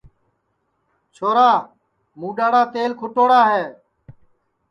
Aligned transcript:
چھورا 1.15 1.49
مُڈؔاڑا 2.19 2.61
تیل 2.73 2.91
کُھٹوڑا 2.99 3.41
ہے 3.51 3.63